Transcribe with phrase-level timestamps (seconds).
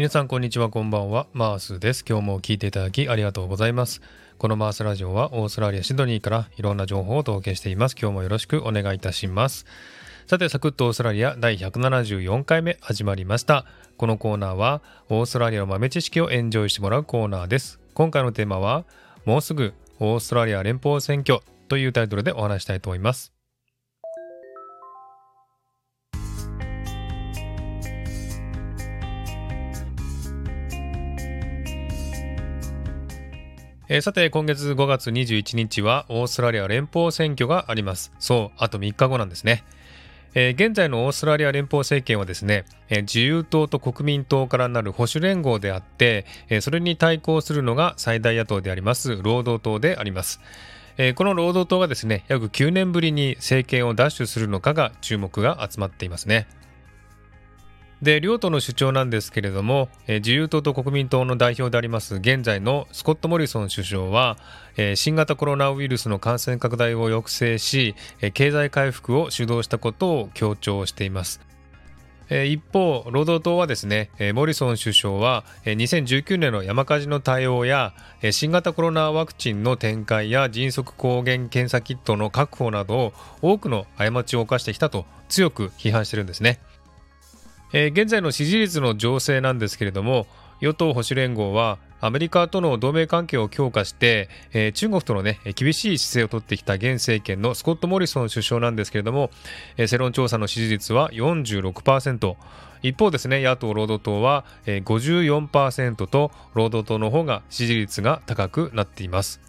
[0.00, 1.26] 皆さんこんにちはこんばんは。
[1.34, 2.06] マースです。
[2.08, 4.00] 今日も聞いていただきありがとうございます。
[4.38, 7.96] このマースラジオはオーストラリアシドニーからいろんな情報をお届けしています。
[8.00, 9.66] 今日もよろしくお願いいたします。
[10.26, 13.66] さてサクッとオーストラリア第174回目始まりました。
[13.98, 17.78] このコーナーはオーストラリアの豆知識をエンジョイしてもらうコーナーです。
[17.92, 18.86] 今回のテーマは
[19.26, 23.34] もうすぐオーストラリア連邦選挙というタイトルでお話したいと思います。
[33.92, 38.12] えー、さて、今月5月21日はオーストラリア連邦選挙があります。
[38.20, 39.64] そう、あと3日後なんですね。
[40.34, 50.40] えー、現在のオーストラリア連邦政権はですね、えー、自由党と国民党からなる保守連合であって、えー、それに対抗するのが最大野党であります労働党であります。
[50.96, 56.46] えこの労働党がですね、約9年ぶりに政権を奪取するのかが注目が集まっていますね。
[58.02, 64.38] で両党の主張なんですけれども、えー、自由党と国民党の代表であります現在のスコット・モリソン首相は、
[64.76, 71.40] えー、新型コロナウイルスの感染拡大を抑制し、えー、経済回復を主導したことを強調しています。
[72.30, 77.92] 一方、労働党はですね、モリソン首相は2019年の山火事の対応や
[78.30, 83.12] 新型コロナワクチンの展開や迅速抗原検査キットの確保など
[83.42, 86.60] 多くの過ちを犯してきたと強く批判してるんですね。
[87.72, 90.26] えー、現在の支持率の情勢なんですけれども
[90.60, 99.30] 与党保守連合はアメリカとの同盟関係を強化して、えー、中国との、ね、厳しい姿勢を取ってきた現政権のスコット・モリソン首相なんですけれども、
[99.76, 102.36] えー、世論調査の支持率は46%
[102.82, 109.40] 一方ですね野党労働党は、えー、54%と労働党の方が支持率が高くなっています。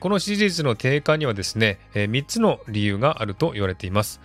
[0.00, 4.20] この支持率の低下にはですね、3つの理由があると言われています。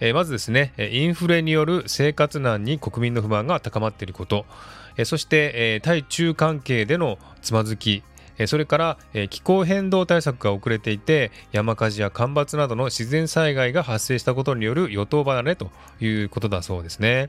[0.00, 4.46] えまずですね、インフレによる生活難に国民の不満が高まっていること、
[4.96, 8.02] えそして、え対中関係でのつまずき、
[8.46, 17.28] それから気候変動対策が遅れていて山火事や干ばつなどの自然災害が発生したことによる与党離れということだそうですね。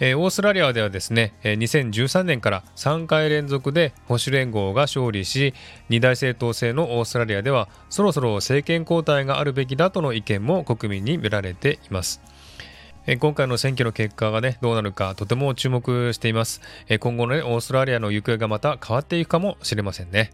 [0.00, 5.54] えー、オーストラリアではですね、えー、2013年から3回連続で保守連合が勝利し
[5.88, 12.20] 二大政党制のオーストラリアではそろそろ政権交代があるべきだとの意見も国民に見られています。
[13.20, 16.62] 今回の選挙の結果がね、どうなるかとても注目しています。
[17.00, 20.30] 今後の、ね、オーストラリアの行方がまた変わっていくかもしれませんね。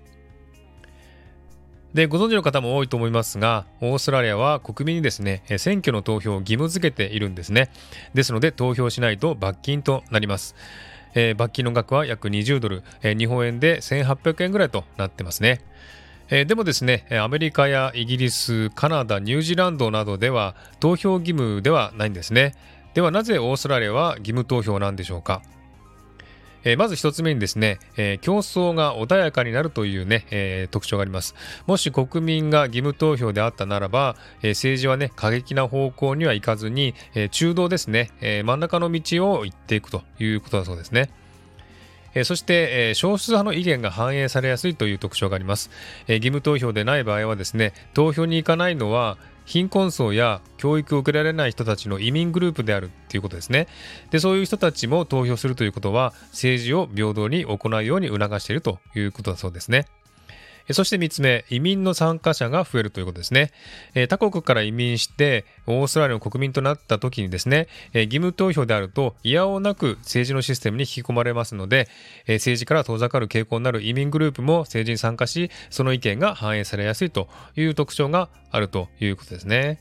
[1.95, 7.71] で、ご存知の方も多いと思いますが、オーストラリアは国民にですね、選挙の投票を義務付けているんですね。
[8.15, 10.55] ですので、投票しないと罰金となります。
[11.15, 15.61] えー、罰金の額は約20ドル、えー、日本円で1800円ぐらいとなってますね。
[16.31, 22.55] え、でもですね、アメリカやイギリス、カナダ、ニュージーランドなどでは投票義務ではないんですね。
[22.95, 25.43] ではなぜオーストラリアは義務投票なんでしょうか。
[26.65, 31.35] えー、まず一つ目にですね、えー、競争が穏やかになるというね、えー、特徴があります。
[31.67, 41.11] もし国民が義務投票であったならば、え政治はね、過激な方向にはいかずに、え中道ですね、え真ん中の道を行っていくということだそうですね。
[42.15, 45.71] えそして、え少数派の意見が反映されやすいという特徴があります、
[46.09, 53.67] え義務投票でない場合はですね投票に行かないのは貧困層や教育を受けられない人たちの移民グループであるということですね。
[54.11, 59.87] でそういう人たちも投票するということは政治を平等に行うように促しているということだそうですね。
[60.73, 63.51] そして3つ目、移民の参加者が増えるということですね。
[63.95, 71.89] え他国から移民して、オーストラリアの国民となった時にですね、え義務投票であると、いやおなく政治のシステムに引き込まれますので、
[72.27, 79.81] え政治から遠ざかる傾向になる移民グループも政治に参加し、その意見が反映されやすいという特徴があるということですね。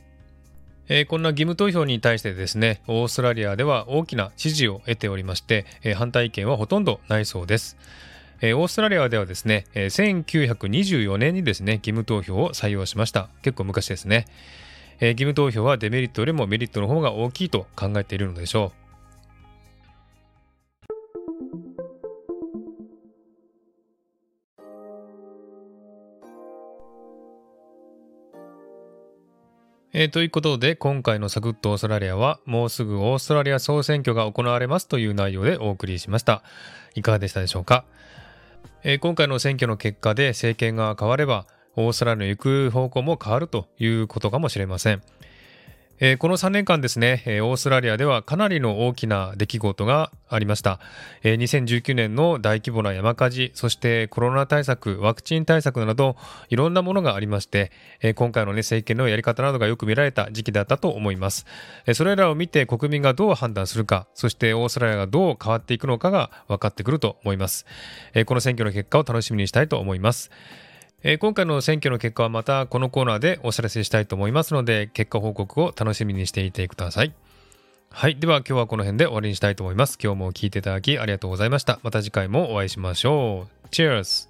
[0.92, 7.78] えー、こんな義務投票に対してですね、オーストラリアでは大きな支持を得ておりまして、えー、反対意見はほとんどないそうです。
[8.42, 13.30] えー、オーストラリアではですね、えー、1924年にですね、義務投票を採用しました。
[13.42, 14.26] 結構昔ですね。
[15.00, 18.80] えー、義務投票はデメリットよりもメリットの方が大きいと考えているのでしょう。
[29.92, 36.44] えー、ということで、今回のサクッとオーストラリアは、もうすぐオーストラリア総選挙が行われますという内容でお送りしました。
[36.96, 37.84] いかがでしたでしょうか？
[38.82, 41.46] えー、今回の選挙の結果で政権が変われば、
[41.76, 45.02] オーストラリアの行く方向も変わるということかもしれません。
[46.02, 50.80] えー、この3年間ですね、えー、オーストラリアではかなりの大きな出来事がありました、
[51.24, 56.16] えー、2019年の大規模な山火事そしてコロナ対策ワクチン対策など
[56.50, 61.46] いろんなものがありまして、えー、今回の、ね、政権のやり方などがよく見られた時期だったと思います、
[61.86, 67.66] えー、それらを見て国民がどう判断するかそしてオーストラリアがどう変わっていくのかが分かってくると思います、
[68.14, 70.32] えー、この選挙の結果を楽しみにしたいと思います。
[71.02, 77.14] えー、今回の選挙の結果はまたこのコーナーでお知らせしたいと思いますので、結果報告を楽しみにしていてください。
[77.90, 78.18] はい。
[78.18, 79.98] では今日はこの辺で終わりにしたいと思います。
[80.02, 81.80] 今日も聞いていただきありがとうございました。
[81.84, 83.68] また次回もお会いしましょう。
[83.68, 84.29] Cheers!